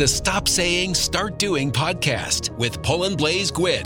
the 0.00 0.08
Stop 0.08 0.48
Saying, 0.48 0.94
Start 0.94 1.38
Doing 1.38 1.70
podcast 1.70 2.56
with 2.56 2.82
Poland 2.82 3.18
Blaze 3.18 3.52
Gwyd. 3.52 3.84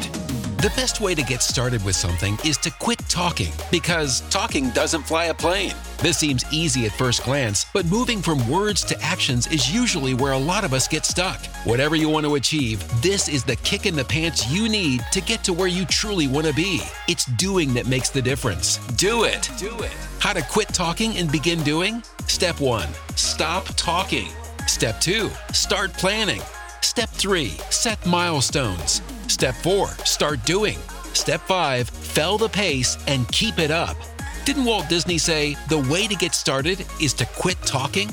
The 0.58 0.72
best 0.76 1.00
way 1.00 1.12
to 1.12 1.24
get 1.24 1.42
started 1.42 1.84
with 1.84 1.96
something 1.96 2.38
is 2.44 2.56
to 2.58 2.70
quit 2.70 3.00
talking 3.08 3.52
because 3.68 4.20
talking 4.30 4.70
doesn't 4.70 5.02
fly 5.02 5.24
a 5.24 5.34
plane. 5.34 5.74
This 5.98 6.16
seems 6.16 6.44
easy 6.52 6.86
at 6.86 6.92
first 6.92 7.24
glance, 7.24 7.66
but 7.74 7.84
moving 7.86 8.22
from 8.22 8.48
words 8.48 8.84
to 8.84 9.00
actions 9.02 9.48
is 9.48 9.74
usually 9.74 10.14
where 10.14 10.34
a 10.34 10.38
lot 10.38 10.62
of 10.62 10.72
us 10.72 10.86
get 10.86 11.04
stuck. 11.04 11.44
Whatever 11.64 11.96
you 11.96 12.08
want 12.08 12.26
to 12.26 12.36
achieve, 12.36 12.84
this 13.02 13.28
is 13.28 13.42
the 13.42 13.56
kick 13.56 13.84
in 13.84 13.96
the 13.96 14.04
pants 14.04 14.48
you 14.48 14.68
need 14.68 15.02
to 15.10 15.20
get 15.20 15.42
to 15.42 15.52
where 15.52 15.66
you 15.66 15.84
truly 15.84 16.28
want 16.28 16.46
to 16.46 16.54
be. 16.54 16.80
It's 17.08 17.24
doing 17.24 17.74
that 17.74 17.88
makes 17.88 18.10
the 18.10 18.22
difference. 18.22 18.78
Do 18.94 19.24
it. 19.24 19.50
Do 19.58 19.76
it. 19.80 19.90
How 20.20 20.32
to 20.32 20.42
quit 20.42 20.68
talking 20.68 21.16
and 21.16 21.32
begin 21.32 21.60
doing? 21.64 22.04
Step 22.28 22.60
one 22.60 22.88
stop 23.16 23.66
talking. 23.74 24.28
Step 24.66 25.00
two, 25.00 25.30
start 25.52 25.92
planning. 25.92 26.40
Step 26.80 27.10
three, 27.10 27.50
set 27.70 28.04
milestones. 28.06 29.02
Step 29.28 29.54
four, 29.54 29.88
start 30.04 30.44
doing. 30.44 30.78
Step 31.12 31.42
five, 31.42 31.88
fell 31.88 32.38
the 32.38 32.48
pace 32.48 32.96
and 33.06 33.28
keep 33.28 33.58
it 33.58 33.70
up. 33.70 33.96
Didn't 34.44 34.64
Walt 34.64 34.88
Disney 34.88 35.18
say 35.18 35.56
the 35.68 35.78
way 35.90 36.06
to 36.06 36.14
get 36.16 36.34
started 36.34 36.84
is 37.00 37.12
to 37.14 37.26
quit 37.36 37.60
talking? 37.62 38.08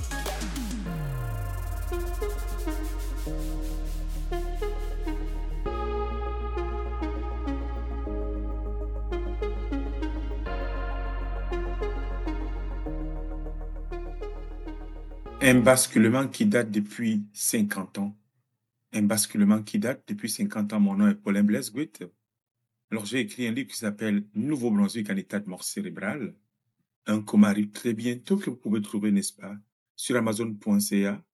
Un 15.44 15.56
basculement 15.56 16.28
qui 16.28 16.46
date 16.46 16.70
depuis 16.70 17.26
50 17.34 17.98
ans. 17.98 18.16
Un 18.94 19.02
basculement 19.02 19.64
qui 19.64 19.80
date 19.80 20.04
depuis 20.08 20.30
50 20.30 20.74
ans. 20.74 20.80
Mon 20.80 20.94
nom 20.94 21.08
est 21.08 21.16
Paulin 21.16 21.42
Blaise 21.42 21.74
Alors, 22.92 23.06
j'ai 23.06 23.22
écrit 23.22 23.48
un 23.48 23.52
livre 23.52 23.72
qui 23.72 23.76
s'appelle 23.78 24.24
Nouveau-Brunswick 24.36 25.10
en 25.10 25.18
état 25.18 25.40
de 25.40 25.50
mort 25.50 25.64
cérébrale. 25.64 26.36
Un 27.08 27.24
coma 27.24 27.56
très 27.74 27.96
bientôt 27.96 28.38
que 28.38 28.52
vous 28.52 28.56
pouvez 28.56 28.84
trouver, 28.84 29.10
n'est-ce 29.10 29.34
pas, 29.34 29.58
sur 29.96 30.16
Amazon.ca, 30.16 31.26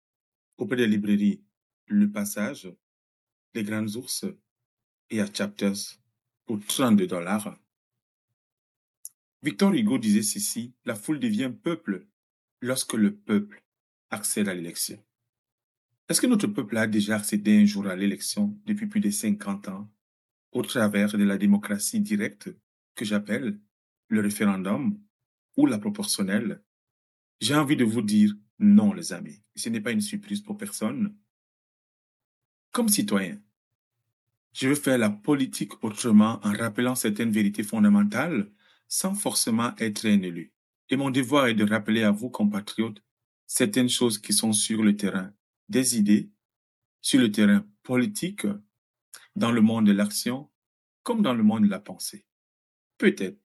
auprès 0.56 0.78
des 0.78 0.88
librairies 0.88 1.44
Le 1.88 2.10
Passage, 2.10 2.72
Les 3.54 3.64
Grandes 3.64 3.94
Ours 3.98 4.24
et 5.10 5.20
à 5.20 5.26
Chapters 5.26 6.00
pour 6.46 6.62
32 6.66 7.08
dollars. 7.08 7.60
Victor 9.44 9.74
Hugo 9.74 9.98
disait 9.98 10.22
ceci, 10.22 10.74
la 10.86 10.96
foule 10.96 11.20
devient 11.20 11.52
peuple 11.62 12.08
lorsque 12.62 12.94
le 12.94 13.14
peuple 13.14 13.67
accède 14.10 14.48
à 14.48 14.54
l'élection. 14.54 15.04
Est-ce 16.10 16.22
que 16.22 16.28
notre 16.28 16.48
peuple 16.48 16.78
a 16.78 16.88
déjà 16.88 17.18
accédé 17.18 17.62
un 17.62 17.66
jour 17.66 17.88
à 17.88 17.96
l'élection 17.96 18.58
depuis 18.66 18.88
plus 18.88 19.02
de 19.02 19.10
50 19.10 19.68
ans 19.68 19.92
au 20.52 20.62
travers 20.62 21.18
de 21.18 21.24
la 21.24 21.38
démocratie 21.38 22.00
directe 22.00 22.50
que 22.96 23.04
j'appelle 23.04 23.60
le 24.08 24.22
référendum 24.22 24.98
ou 25.58 25.66
la 25.66 25.80
proportionnelle? 25.80 26.64
J'ai 27.42 27.56
envie 27.56 27.76
de 27.76 27.84
vous 27.84 28.02
dire 28.02 28.34
non, 28.60 28.94
les 28.94 29.14
amis. 29.14 29.44
Ce 29.56 29.70
n'est 29.70 29.82
pas 29.82 29.92
une 29.92 30.02
surprise 30.02 30.42
pour 30.42 30.58
personne. 30.58 31.16
Comme 32.72 32.90
citoyen, 32.90 33.40
je 34.54 34.70
veux 34.70 34.76
faire 34.76 34.98
la 34.98 35.10
politique 35.10 35.84
autrement 35.84 36.40
en 36.44 36.54
rappelant 36.54 36.96
certaines 36.96 37.32
vérités 37.32 37.64
fondamentales 37.64 38.50
sans 38.88 39.14
forcément 39.14 39.76
être 39.78 40.08
un 40.08 40.22
élu. 40.22 40.54
Et 40.90 40.96
mon 40.96 41.12
devoir 41.12 41.48
est 41.48 41.54
de 41.54 41.70
rappeler 41.70 42.04
à 42.04 42.12
vous, 42.12 42.30
compatriotes, 42.30 43.04
certaines 43.48 43.90
choses 43.90 44.20
qui 44.20 44.34
sont 44.34 44.54
sur 44.54 44.84
le 44.84 44.96
terrain 44.96 45.34
des 45.70 45.98
idées, 45.98 46.30
sur 47.02 47.20
le 47.20 47.32
terrain 47.32 47.66
politique, 47.82 48.46
dans 49.36 49.52
le 49.52 49.62
monde 49.62 49.88
de 49.88 49.92
l'action, 49.92 50.52
comme 51.04 51.22
dans 51.22 51.34
le 51.34 51.44
monde 51.44 51.64
de 51.64 51.70
la 51.70 51.80
pensée. 51.80 52.26
Peut-être 52.98 53.40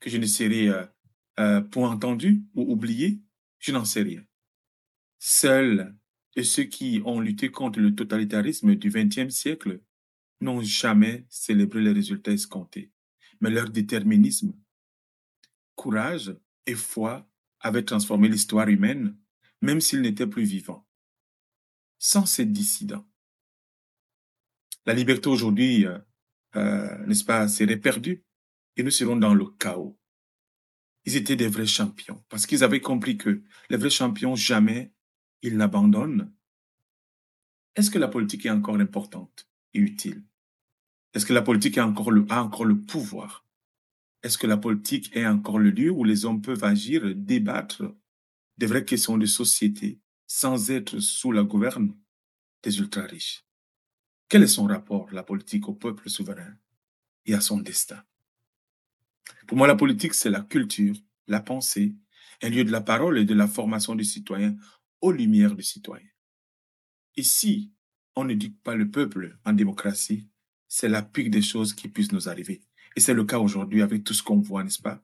que 0.00 0.10
je 0.10 0.18
ne 0.18 0.26
serai 0.26 0.68
euh, 0.68 0.84
euh, 1.38 1.60
point 1.62 1.90
entendu 1.90 2.44
ou 2.54 2.72
oublié, 2.72 3.22
je 3.58 3.72
n'en 3.72 3.84
sais 3.84 4.02
rien. 4.02 4.24
Seuls 5.18 5.96
ceux 6.42 6.64
qui 6.64 7.00
ont 7.04 7.20
lutté 7.20 7.50
contre 7.50 7.78
le 7.78 7.94
totalitarisme 7.94 8.74
du 8.74 8.90
XXe 8.90 9.32
siècle 9.32 9.80
n'ont 10.40 10.62
jamais 10.62 11.26
célébré 11.28 11.80
les 11.80 11.92
résultats 11.92 12.32
escomptés, 12.32 12.90
mais 13.40 13.50
leur 13.50 13.70
déterminisme, 13.70 14.52
courage 15.76 16.36
et 16.66 16.74
foi 16.74 17.28
avait 17.64 17.84
transformé 17.84 18.28
l'histoire 18.28 18.68
humaine, 18.68 19.18
même 19.62 19.80
s'il 19.80 20.02
n'était 20.02 20.26
plus 20.26 20.44
vivant. 20.44 20.86
Sans 21.98 22.26
ces 22.26 22.44
dissidents, 22.44 23.08
la 24.86 24.92
liberté 24.92 25.28
aujourd'hui, 25.28 25.86
euh, 25.86 25.98
euh, 26.56 27.06
n'est-ce 27.06 27.24
pas, 27.24 27.48
serait 27.48 27.78
perdue 27.78 28.22
et 28.76 28.82
nous 28.82 28.90
serons 28.90 29.16
dans 29.16 29.34
le 29.34 29.46
chaos. 29.46 29.98
Ils 31.06 31.16
étaient 31.16 31.36
des 31.36 31.48
vrais 31.48 31.66
champions 31.66 32.22
parce 32.28 32.46
qu'ils 32.46 32.62
avaient 32.64 32.80
compris 32.80 33.16
que 33.16 33.42
les 33.70 33.76
vrais 33.78 33.90
champions, 33.90 34.36
jamais 34.36 34.92
ils 35.40 35.56
n'abandonnent. 35.56 36.32
Est-ce 37.76 37.90
que 37.90 37.98
la 37.98 38.08
politique 38.08 38.44
est 38.44 38.50
encore 38.50 38.76
importante 38.76 39.48
et 39.72 39.78
utile? 39.78 40.22
Est-ce 41.14 41.24
que 41.24 41.32
la 41.32 41.42
politique 41.42 41.78
a 41.78 41.86
encore 41.86 42.10
le, 42.10 42.26
a 42.28 42.42
encore 42.42 42.66
le 42.66 42.78
pouvoir? 42.78 43.43
Est-ce 44.24 44.38
que 44.38 44.46
la 44.46 44.56
politique 44.56 45.14
est 45.14 45.26
encore 45.26 45.58
le 45.58 45.70
lieu 45.70 45.90
où 45.90 46.02
les 46.02 46.24
hommes 46.24 46.40
peuvent 46.40 46.64
agir, 46.64 47.14
débattre 47.14 47.82
des 48.56 48.64
vraies 48.64 48.86
questions 48.86 49.18
de 49.18 49.26
société 49.26 50.00
sans 50.26 50.70
être 50.70 50.98
sous 50.98 51.30
la 51.30 51.42
gouverne 51.42 51.94
des 52.62 52.78
ultra-riches? 52.78 53.44
Quel 54.30 54.42
est 54.42 54.46
son 54.48 54.64
rapport, 54.64 55.10
la 55.12 55.22
politique, 55.22 55.68
au 55.68 55.74
peuple 55.74 56.08
souverain 56.08 56.56
et 57.26 57.34
à 57.34 57.42
son 57.42 57.58
destin? 57.58 58.02
Pour 59.46 59.58
moi, 59.58 59.66
la 59.66 59.76
politique, 59.76 60.14
c'est 60.14 60.30
la 60.30 60.40
culture, 60.40 60.96
la 61.26 61.40
pensée, 61.40 61.94
un 62.42 62.48
lieu 62.48 62.64
de 62.64 62.72
la 62.72 62.80
parole 62.80 63.18
et 63.18 63.26
de 63.26 63.34
la 63.34 63.46
formation 63.46 63.94
du 63.94 64.04
citoyen 64.04 64.56
aux 65.02 65.12
lumières 65.12 65.54
du 65.54 65.62
citoyen. 65.62 66.08
Et 67.16 67.22
si 67.22 67.74
on 68.16 68.24
n'éduque 68.24 68.58
pas 68.62 68.74
le 68.74 68.90
peuple 68.90 69.38
en 69.44 69.52
démocratie, 69.52 70.30
c'est 70.66 70.88
la 70.88 71.02
pire 71.02 71.28
des 71.28 71.42
choses 71.42 71.74
qui 71.74 71.88
puissent 71.88 72.12
nous 72.12 72.30
arriver. 72.30 72.62
Et 72.96 73.00
c'est 73.00 73.14
le 73.14 73.24
cas 73.24 73.38
aujourd'hui 73.38 73.82
avec 73.82 74.04
tout 74.04 74.14
ce 74.14 74.22
qu'on 74.22 74.40
voit, 74.40 74.62
n'est-ce 74.64 74.80
pas? 74.80 75.02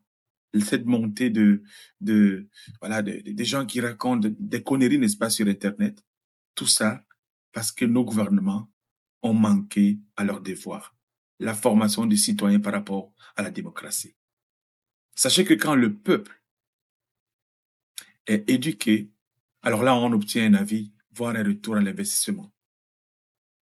Cette 0.61 0.87
montée 0.87 1.31
de, 1.31 1.63
de 2.01 2.49
voilà, 2.81 3.03
de, 3.03 3.21
des 3.21 3.45
gens 3.45 3.67
qui 3.67 3.81
racontent 3.81 4.29
des 4.39 4.63
conneries, 4.63 4.99
n'est-ce 4.99 5.17
pas, 5.17 5.31
sur 5.31 5.47
Internet. 5.47 6.05
Tout 6.55 6.67
ça 6.67 7.05
parce 7.53 7.73
que 7.73 7.85
nos 7.85 8.05
gouvernements 8.05 8.71
ont 9.23 9.35
manqué 9.35 9.99
à 10.17 10.25
leur 10.25 10.41
devoir, 10.41 10.97
la 11.39 11.55
formation 11.55 12.07
des 12.07 12.17
citoyens 12.17 12.61
par 12.61 12.73
rapport 12.73 13.13
à 13.37 13.43
la 13.43 13.51
démocratie. 13.51 14.15
Sachez 15.15 15.45
que 15.45 15.55
quand 15.55 15.75
le 15.75 15.95
peuple 15.95 16.43
est 18.27 18.49
éduqué, 18.49 19.11
alors 19.63 19.83
là, 19.83 19.95
on 19.95 20.13
obtient 20.13 20.47
un 20.47 20.55
avis, 20.55 20.93
voire 21.13 21.37
un 21.37 21.45
retour 21.45 21.77
à 21.77 21.81
l'investissement. 21.81 22.53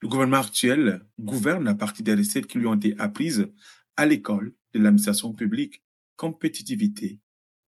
Le 0.02 0.08
gouvernement 0.08 0.42
actuel 0.42 1.06
gouverne 1.20 1.68
à 1.68 1.76
partir 1.76 2.04
des 2.04 2.16
recettes 2.16 2.48
qui 2.48 2.60
lui 2.60 2.68
ont 2.68 2.76
été 2.76 2.96
apprises 3.00 3.50
à 3.98 4.06
l'école 4.06 4.54
de 4.74 4.80
l'administration 4.80 5.34
publique, 5.34 5.84
compétitivité 6.16 7.20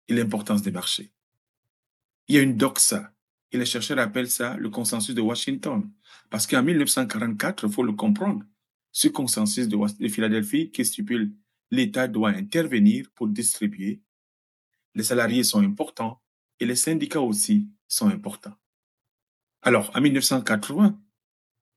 et 0.09 0.15
l'importance 0.15 0.62
des 0.62 0.71
marchés. 0.71 1.12
Il 2.28 2.37
y 2.37 2.38
a 2.38 2.43
une 2.43 2.56
doxa, 2.56 3.12
et 3.50 3.59
les 3.59 3.66
chercheurs 3.66 3.99
appellent 3.99 4.31
ça 4.31 4.56
le 4.56 4.71
consensus 4.71 5.15
de 5.15 5.21
Washington, 5.21 5.91
parce 6.31 6.47
qu'en 6.47 6.62
1944, 6.62 7.66
il 7.66 7.72
faut 7.72 7.82
le 7.82 7.93
comprendre, 7.93 8.44
ce 8.93 9.09
consensus 9.09 9.69
de, 9.69 10.09
Philadelphie 10.09 10.71
qui 10.71 10.84
stipule 10.84 11.34
l'État 11.71 12.06
doit 12.06 12.31
intervenir 12.31 13.11
pour 13.15 13.28
distribuer, 13.28 14.03
les 14.94 15.03
salariés 15.03 15.43
sont 15.43 15.61
importants 15.61 16.22
et 16.61 16.66
les 16.66 16.77
syndicats 16.77 17.22
aussi 17.22 17.69
sont 17.88 18.09
importants. 18.09 18.55
Alors, 19.62 19.91
en 19.97 20.00
1980, 20.00 21.00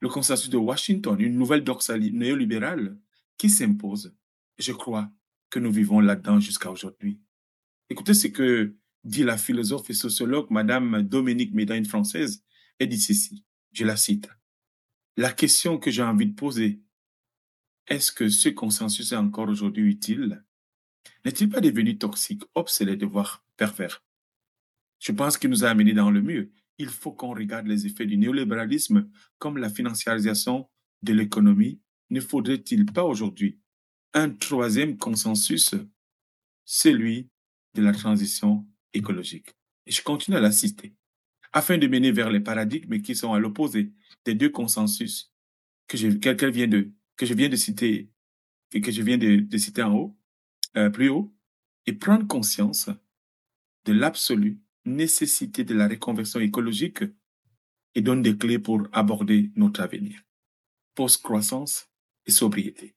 le 0.02 0.10
consensus 0.10 0.50
de 0.50 0.58
Washington, 0.58 1.20
une 1.20 1.38
nouvelle 1.38 1.64
doxa 1.64 1.98
néolibérale 1.98 2.98
qui 3.38 3.50
s'impose, 3.50 4.14
je 4.58 4.72
crois 4.72 5.12
que 5.50 5.60
nous 5.60 5.72
vivons 5.72 6.00
là-dedans 6.00 6.40
jusqu'à 6.40 6.72
aujourd'hui. 6.72 7.20
Écoutez 7.90 8.14
ce 8.14 8.28
que 8.28 8.76
dit 9.04 9.24
la 9.24 9.38
philosophe 9.38 9.90
et 9.90 9.94
sociologue 9.94 10.50
Madame 10.50 11.04
Dominique 11.04 11.54
Médaille 11.54 11.86
française. 11.86 12.44
Elle 12.80 12.90
dit 12.90 13.00
ceci, 13.00 13.46
je 13.72 13.86
la 13.86 13.96
cite. 13.96 14.30
La 15.18 15.32
question 15.32 15.78
que 15.78 15.92
j'ai 15.92 16.02
envie 16.02 16.26
de 16.26 16.34
poser, 16.34 16.82
est-ce 17.88 18.12
que 18.12 18.30
ce 18.30 18.50
consensus 18.50 19.12
est 19.12 19.18
encore 19.18 19.48
aujourd'hui 19.48 19.84
utile? 19.84 20.44
N'est-il 21.24 21.50
pas 21.50 21.62
devenu 21.62 21.98
toxique, 21.98 22.44
obsolète, 22.56 23.04
voire 23.04 23.46
pervers? 23.58 24.04
Je 25.00 25.12
pense 25.12 25.38
qu'il 25.38 25.52
nous 25.52 25.64
a 25.64 25.70
amenés 25.70 25.94
dans 25.94 26.12
le 26.12 26.22
mur. 26.22 26.48
Il 26.78 26.90
faut 26.90 27.12
qu'on 27.12 27.34
regarde 27.34 27.68
les 27.68 27.86
effets 27.86 28.06
du 28.06 28.18
néolibéralisme 28.18 29.10
comme 29.38 29.58
la 29.58 29.70
financiarisation 29.70 30.68
de 31.04 31.14
l'économie. 31.14 31.80
Ne 32.10 32.20
faudrait-il 32.20 32.86
pas 32.86 33.04
aujourd'hui 33.04 33.60
un 34.16 34.30
troisième 34.30 34.98
consensus, 34.98 35.76
celui 36.64 37.30
de 37.76 37.84
la 37.84 37.92
transition 37.92 38.66
écologique. 38.94 39.54
Et 39.86 39.92
je 39.92 40.02
continue 40.02 40.38
à 40.38 40.42
la 40.42 40.52
citer. 40.52 40.96
afin 41.54 41.78
de 41.78 41.88
mener 41.88 42.12
vers 42.12 42.30
les 42.30 42.42
paradigmes 42.42 43.02
qui 43.02 43.16
sont 43.16 43.34
à 43.34 43.40
l'opposé 43.40 43.94
des 44.26 44.36
deux 44.36 44.50
consensus 44.50 45.32
que 45.88 45.96
je, 45.96 46.08
vient 46.08 46.68
de, 46.68 46.92
que 47.16 47.26
je 47.26 47.34
viens 47.34 47.48
de 47.48 47.56
citer 47.56 48.10
et 48.74 48.82
que 48.82 48.92
je 48.92 49.02
viens 49.02 49.18
de, 49.18 49.58
citer 49.58 49.84
en 49.84 49.94
haut, 49.94 50.18
euh, 50.76 50.90
plus 50.90 51.08
haut, 51.08 51.34
et 51.86 51.94
prendre 51.94 52.28
conscience 52.28 52.90
de 53.86 53.94
l'absolue 53.94 54.60
nécessité 54.86 55.64
de 55.64 55.76
la 55.76 55.88
reconversion 55.88 56.40
écologique 56.40 57.04
et 57.94 58.02
donne 58.02 58.22
des 58.22 58.38
clés 58.38 58.60
pour 58.60 58.88
aborder 58.92 59.52
notre 59.56 59.82
avenir. 59.82 60.22
Post-croissance 60.96 61.90
et 62.26 62.32
sobriété. 62.32 62.95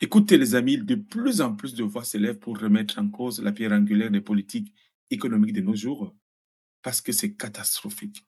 Écoutez 0.00 0.38
les 0.38 0.54
amis, 0.54 0.78
de 0.78 0.94
plus 0.94 1.40
en 1.40 1.56
plus 1.56 1.74
de 1.74 1.82
voix 1.82 2.04
s'élèvent 2.04 2.38
pour 2.38 2.58
remettre 2.58 3.00
en 3.00 3.08
cause 3.08 3.42
la 3.42 3.50
pierre 3.50 3.72
angulaire 3.72 4.12
des 4.12 4.20
politiques 4.20 4.72
économiques 5.10 5.54
de 5.54 5.60
nos 5.60 5.74
jours, 5.74 6.14
parce 6.82 7.00
que 7.00 7.10
c'est 7.10 7.34
catastrophique. 7.34 8.24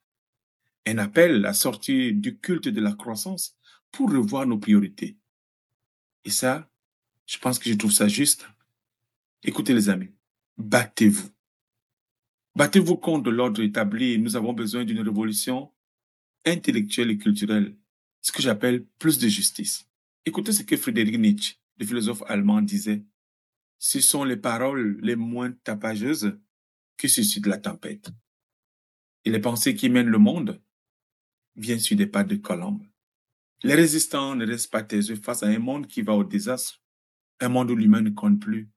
Un 0.84 0.98
appel 0.98 1.46
à 1.46 1.52
sortir 1.52 2.12
du 2.14 2.38
culte 2.38 2.66
de 2.66 2.80
la 2.80 2.92
croissance 2.92 3.56
pour 3.92 4.10
revoir 4.10 4.46
nos 4.46 4.58
priorités. 4.58 5.16
Et 6.24 6.30
ça, 6.30 6.68
je 7.26 7.38
pense 7.38 7.60
que 7.60 7.70
je 7.70 7.76
trouve 7.76 7.92
ça 7.92 8.08
juste. 8.08 8.48
Écoutez 9.44 9.72
les 9.72 9.88
amis, 9.88 10.10
battez-vous. 10.58 11.30
Battez-vous 12.56 12.96
contre 12.96 13.30
l'ordre 13.30 13.62
établi. 13.62 14.18
Nous 14.18 14.34
avons 14.34 14.52
besoin 14.52 14.84
d'une 14.84 15.00
révolution 15.00 15.72
intellectuelle 16.44 17.12
et 17.12 17.18
culturelle, 17.18 17.76
ce 18.22 18.32
que 18.32 18.42
j'appelle 18.42 18.84
plus 18.98 19.18
de 19.18 19.28
justice. 19.28 19.86
Écoutez 20.26 20.52
ce 20.52 20.64
que 20.64 20.76
Friedrich 20.76 21.16
Nietzsche, 21.18 21.59
le 21.80 21.86
philosophe 21.86 22.22
allemand, 22.26 22.62
disait. 22.62 23.04
Ce 23.78 24.00
sont 24.00 24.24
les 24.24 24.36
paroles 24.36 25.00
les 25.00 25.16
moins 25.16 25.50
tapageuses 25.64 26.38
qui 26.98 27.08
suscitent 27.08 27.46
la 27.46 27.56
tempête. 27.56 28.10
Et 29.24 29.30
les 29.30 29.40
pensées 29.40 29.74
qui 29.74 29.88
mènent 29.88 30.10
le 30.10 30.18
monde 30.18 30.62
viennent 31.56 31.80
sur 31.80 31.96
des 31.96 32.06
pas 32.06 32.22
de 32.22 32.36
colombe. 32.36 32.86
Les 33.62 33.74
résistants 33.74 34.36
ne 34.36 34.46
restent 34.46 34.70
pas 34.70 34.82
taiseux 34.82 35.16
face 35.16 35.42
à 35.42 35.46
un 35.46 35.58
monde 35.58 35.86
qui 35.86 36.02
va 36.02 36.14
au 36.14 36.24
désastre, 36.24 36.82
un 37.40 37.48
monde 37.48 37.70
où 37.70 37.76
l'humain 37.76 38.02
ne 38.02 38.10
compte 38.10 38.40
plus. 38.40 38.70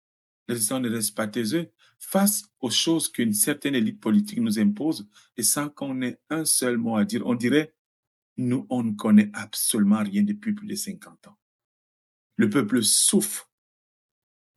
Les 0.48 0.56
résistants 0.56 0.80
ne 0.80 0.90
restent 0.90 1.16
pas 1.16 1.28
taiseux 1.28 1.72
face 2.00 2.46
aux 2.62 2.70
choses 2.70 3.10
qu'une 3.10 3.34
certaine 3.34 3.76
élite 3.76 4.00
politique 4.00 4.40
nous 4.40 4.60
impose 4.60 5.10
et 5.36 5.44
sans 5.44 5.70
qu'on 5.70 6.02
ait 6.02 6.20
un 6.30 6.46
seul 6.46 6.78
mot 6.78 6.96
à 6.96 7.04
dire. 7.04 7.26
On 7.26 7.36
dirait, 7.36 7.74
nous, 8.38 8.66
on 8.70 8.84
ne 8.84 8.94
connaît 8.94 9.30
absolument 9.34 10.04
rien 10.04 10.24
depuis 10.24 10.54
plus 10.54 10.68
de 10.68 10.76
50 10.76 11.28
ans. 11.28 11.38
Le 12.36 12.50
peuple 12.50 12.84
souffre 12.84 13.50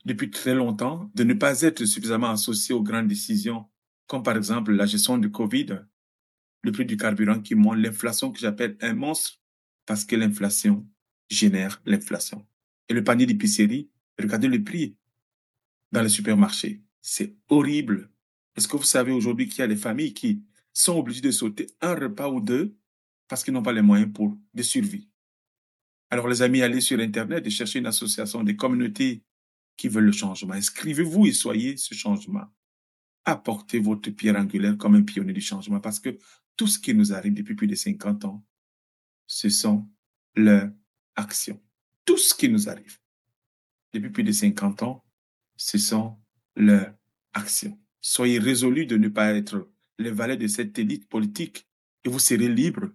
depuis 0.04 0.30
très 0.30 0.54
longtemps 0.54 1.10
de 1.14 1.24
ne 1.24 1.34
pas 1.34 1.62
être 1.62 1.84
suffisamment 1.84 2.30
associé 2.30 2.74
aux 2.74 2.82
grandes 2.82 3.08
décisions, 3.08 3.66
comme 4.06 4.22
par 4.22 4.36
exemple 4.36 4.72
la 4.72 4.86
gestion 4.86 5.18
du 5.18 5.30
Covid, 5.30 5.80
le 6.62 6.72
prix 6.72 6.86
du 6.86 6.96
carburant 6.96 7.40
qui 7.40 7.54
monte, 7.54 7.78
l'inflation 7.78 8.32
que 8.32 8.38
j'appelle 8.38 8.76
un 8.80 8.94
monstre, 8.94 9.40
parce 9.84 10.04
que 10.04 10.16
l'inflation 10.16 10.86
génère 11.28 11.82
l'inflation. 11.84 12.46
Et 12.88 12.94
le 12.94 13.04
panier 13.04 13.26
d'épicerie, 13.26 13.90
regardez 14.18 14.48
le 14.48 14.62
prix 14.62 14.96
dans 15.92 16.02
les 16.02 16.08
supermarchés. 16.08 16.82
C'est 17.00 17.36
horrible. 17.48 18.10
Est-ce 18.56 18.68
que 18.68 18.76
vous 18.76 18.84
savez 18.84 19.12
aujourd'hui 19.12 19.48
qu'il 19.48 19.58
y 19.58 19.62
a 19.62 19.68
des 19.68 19.76
familles 19.76 20.14
qui 20.14 20.42
sont 20.72 20.98
obligées 20.98 21.20
de 21.20 21.30
sauter 21.30 21.66
un 21.80 21.94
repas 21.94 22.28
ou 22.28 22.40
deux 22.40 22.76
parce 23.28 23.42
qu'ils 23.42 23.54
n'ont 23.54 23.62
pas 23.62 23.72
les 23.72 23.82
moyens 23.82 24.12
pour 24.12 24.36
de 24.54 24.62
survie? 24.62 25.08
Alors 26.10 26.28
les 26.28 26.42
amis, 26.42 26.62
allez 26.62 26.80
sur 26.80 27.00
Internet 27.00 27.46
et 27.46 27.50
cherchez 27.50 27.78
une 27.78 27.86
association 27.86 28.44
des 28.44 28.56
communautés 28.56 29.24
qui 29.76 29.88
veulent 29.88 30.04
le 30.04 30.12
changement. 30.12 30.54
Inscrivez-vous 30.54 31.26
et 31.26 31.32
soyez 31.32 31.76
ce 31.76 31.94
changement. 31.94 32.46
Apportez 33.24 33.80
votre 33.80 34.10
pierre 34.10 34.36
angulaire 34.36 34.78
comme 34.78 34.94
un 34.94 35.02
pionnier 35.02 35.32
du 35.32 35.40
changement 35.40 35.80
parce 35.80 35.98
que 35.98 36.16
tout 36.56 36.68
ce 36.68 36.78
qui 36.78 36.94
nous 36.94 37.12
arrive 37.12 37.34
depuis 37.34 37.54
plus 37.54 37.66
de 37.66 37.74
50 37.74 38.24
ans, 38.24 38.44
ce 39.26 39.48
sont 39.48 39.88
leurs 40.34 40.70
actions. 41.16 41.60
Tout 42.04 42.16
ce 42.16 42.34
qui 42.34 42.48
nous 42.48 42.68
arrive 42.68 42.98
depuis 43.92 44.10
plus 44.10 44.22
de 44.22 44.32
50 44.32 44.82
ans, 44.84 45.04
ce 45.56 45.78
sont 45.78 46.16
leur 46.54 46.94
action. 47.32 47.78
Soyez 48.00 48.38
résolus 48.38 48.86
de 48.86 48.96
ne 48.96 49.08
pas 49.08 49.34
être 49.34 49.68
les 49.98 50.10
valets 50.10 50.36
de 50.36 50.46
cette 50.46 50.78
élite 50.78 51.08
politique 51.08 51.68
et 52.04 52.08
vous 52.08 52.18
serez 52.18 52.48
libres. 52.48 52.90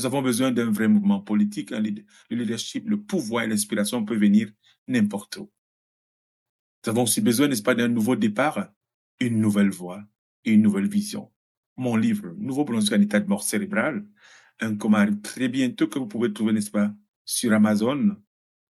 Nous 0.00 0.06
avons 0.06 0.22
besoin 0.22 0.50
d'un 0.50 0.70
vrai 0.70 0.88
mouvement 0.88 1.20
politique, 1.20 1.72
le 1.72 2.04
leadership, 2.30 2.88
le 2.88 3.02
pouvoir 3.02 3.44
et 3.44 3.46
l'inspiration 3.46 4.02
peuvent 4.02 4.16
venir 4.16 4.50
n'importe 4.88 5.36
où. 5.36 5.52
Nous 6.82 6.90
avons 6.90 7.02
aussi 7.02 7.20
besoin, 7.20 7.48
n'est-ce 7.48 7.62
pas, 7.62 7.74
d'un 7.74 7.88
nouveau 7.88 8.16
départ, 8.16 8.72
une 9.18 9.38
nouvelle 9.38 9.68
voie 9.68 10.02
et 10.46 10.52
une 10.52 10.62
nouvelle 10.62 10.88
vision. 10.88 11.30
Mon 11.76 11.96
livre, 11.96 12.34
Nouveau 12.38 12.64
pronostic 12.64 12.94
en 12.94 13.02
état 13.02 13.20
de 13.20 13.28
mort 13.28 13.42
cérébrale, 13.42 14.06
un 14.60 14.74
coma 14.74 15.06
très 15.22 15.48
bientôt 15.48 15.86
que 15.86 15.98
vous 15.98 16.08
pouvez 16.08 16.32
trouver, 16.32 16.54
n'est-ce 16.54 16.70
pas, 16.70 16.94
sur 17.26 17.52
Amazon, 17.52 18.16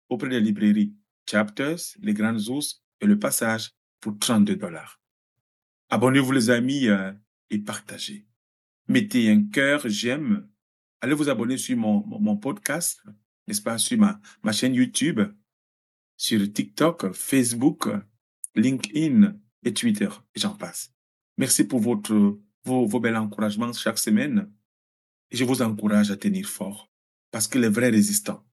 auprès 0.09 0.31
des 0.31 0.41
librairies 0.41 0.95
Chapters, 1.31 1.81
Les 2.01 2.15
Grandes 2.15 2.49
Ours 2.49 2.83
et 3.03 3.07
Le 3.07 3.19
Passage, 3.19 3.73
pour 4.01 4.19
32 4.19 4.57
dollars. 4.57 4.99
Abonnez-vous 5.91 6.33
les 6.33 6.49
amis 6.49 6.89
euh, 6.89 7.13
et 7.51 7.59
partagez. 7.59 8.27
Mettez 8.87 9.31
un 9.31 9.45
cœur, 9.51 9.83
j'aime. 9.85 10.49
Allez 11.01 11.15
vous 11.15 11.29
abonner 11.29 11.59
sur 11.59 11.77
mon, 11.77 12.05
mon, 12.07 12.37
podcast, 12.37 13.03
n'est-ce 13.47 13.63
pas, 13.63 13.79
sur 13.79 13.99
ma, 13.99 14.21
ma 14.43 14.53
chaîne 14.53 14.75
YouTube, 14.75 15.21
sur 16.17 16.53
TikTok, 16.53 17.13
Facebook, 17.13 17.89
LinkedIn 18.57 19.39
et 19.65 19.73
Twitter, 19.73 20.09
et 20.35 20.41
j'en 20.41 20.57
passe. 20.57 20.93
Merci 21.37 21.65
pour 21.65 21.81
votre, 21.81 22.41
vos, 22.65 22.87
vos 22.87 23.01
bels 23.01 23.17
encouragements 23.17 23.73
chaque 23.73 23.99
semaine. 23.99 24.53
Je 25.31 25.45
vous 25.45 25.63
encourage 25.63 26.11
à 26.11 26.17
tenir 26.17 26.49
fort, 26.49 26.91
parce 27.31 27.47
que 27.47 27.59
les 27.59 27.69
vrais 27.69 27.91
résistants 27.91 28.45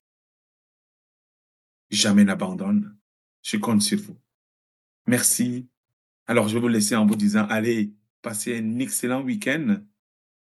jamais 1.90 2.24
n'abandonnent. 2.24 2.96
Je 3.42 3.56
compte 3.56 3.82
sur 3.82 3.98
vous. 3.98 4.18
Merci. 5.06 5.68
Alors, 6.26 6.48
je 6.48 6.54
vais 6.54 6.60
vous 6.60 6.68
laisser 6.68 6.96
en 6.96 7.06
vous 7.06 7.16
disant, 7.16 7.46
allez, 7.46 7.94
passez 8.22 8.58
un 8.58 8.78
excellent 8.78 9.22
week-end, 9.22 9.82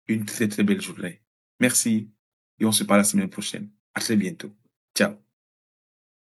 une 0.08 0.26
très 0.26 0.48
très 0.48 0.62
belle 0.62 0.80
journée. 0.80 1.21
Merci 1.62 2.10
et 2.58 2.64
on 2.64 2.72
se 2.72 2.82
parle 2.82 3.02
la 3.02 3.04
semaine 3.04 3.30
prochaine. 3.30 3.70
À 3.94 4.00
très 4.00 4.16
bientôt. 4.16 4.50
Ciao. 4.96 5.14